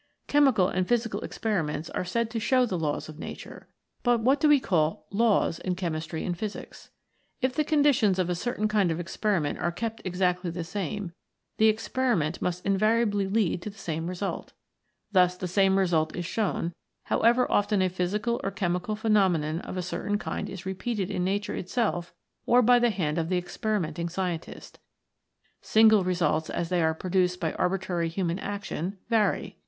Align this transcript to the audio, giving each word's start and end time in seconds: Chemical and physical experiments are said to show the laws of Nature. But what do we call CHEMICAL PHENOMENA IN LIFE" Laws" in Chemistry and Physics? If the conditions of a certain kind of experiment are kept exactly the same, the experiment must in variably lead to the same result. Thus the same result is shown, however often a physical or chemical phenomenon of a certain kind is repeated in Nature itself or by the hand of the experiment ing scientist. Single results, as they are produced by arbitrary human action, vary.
Chemical 0.25 0.67
and 0.67 0.87
physical 0.87 1.21
experiments 1.21 1.87
are 1.91 2.03
said 2.03 2.31
to 2.31 2.39
show 2.39 2.65
the 2.65 2.75
laws 2.79 3.07
of 3.07 3.19
Nature. 3.19 3.67
But 4.01 4.19
what 4.21 4.39
do 4.39 4.49
we 4.49 4.59
call 4.59 5.05
CHEMICAL 5.11 5.11
PHENOMENA 5.11 5.11
IN 5.11 5.19
LIFE" 5.19 5.53
Laws" 5.59 5.59
in 5.67 5.75
Chemistry 5.75 6.25
and 6.25 6.35
Physics? 6.35 6.89
If 7.43 7.53
the 7.53 7.63
conditions 7.63 8.17
of 8.17 8.27
a 8.27 8.33
certain 8.33 8.67
kind 8.67 8.89
of 8.89 8.99
experiment 8.99 9.59
are 9.59 9.71
kept 9.71 10.01
exactly 10.03 10.49
the 10.49 10.63
same, 10.63 11.11
the 11.57 11.67
experiment 11.67 12.41
must 12.41 12.65
in 12.65 12.79
variably 12.79 13.27
lead 13.27 13.61
to 13.61 13.69
the 13.69 13.77
same 13.77 14.07
result. 14.07 14.53
Thus 15.11 15.37
the 15.37 15.47
same 15.47 15.77
result 15.77 16.15
is 16.15 16.25
shown, 16.25 16.73
however 17.03 17.45
often 17.51 17.83
a 17.83 17.87
physical 17.87 18.41
or 18.43 18.49
chemical 18.49 18.95
phenomenon 18.95 19.59
of 19.59 19.77
a 19.77 19.83
certain 19.83 20.17
kind 20.17 20.49
is 20.49 20.65
repeated 20.65 21.11
in 21.11 21.23
Nature 21.23 21.55
itself 21.55 22.11
or 22.47 22.63
by 22.63 22.79
the 22.79 22.89
hand 22.89 23.19
of 23.19 23.29
the 23.29 23.37
experiment 23.37 23.99
ing 23.99 24.09
scientist. 24.09 24.79
Single 25.61 26.03
results, 26.03 26.49
as 26.49 26.69
they 26.69 26.81
are 26.81 26.95
produced 26.95 27.39
by 27.39 27.53
arbitrary 27.53 28.09
human 28.09 28.39
action, 28.39 28.97
vary. 29.07 29.57